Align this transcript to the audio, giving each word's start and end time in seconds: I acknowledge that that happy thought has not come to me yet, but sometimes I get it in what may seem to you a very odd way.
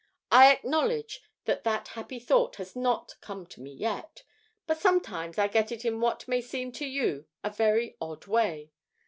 I 0.31 0.51
acknowledge 0.51 1.21
that 1.45 1.63
that 1.63 1.89
happy 1.89 2.17
thought 2.17 2.55
has 2.55 2.75
not 2.75 3.13
come 3.21 3.45
to 3.45 3.61
me 3.61 3.69
yet, 3.71 4.23
but 4.65 4.79
sometimes 4.79 5.37
I 5.37 5.47
get 5.47 5.71
it 5.71 5.85
in 5.85 6.01
what 6.01 6.27
may 6.27 6.41
seem 6.41 6.71
to 6.71 6.87
you 6.87 7.27
a 7.43 7.51
very 7.51 7.97
odd 8.01 8.25
way. 8.25 8.71